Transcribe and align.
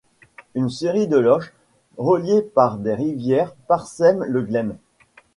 Une 0.55 0.71
série 0.71 1.07
de 1.07 1.17
lochs, 1.19 1.53
reliés 1.95 2.41
par 2.41 2.79
des 2.79 2.95
rivières, 2.95 3.53
parsème 3.67 4.23
le 4.27 4.41
Glen. 4.41 4.79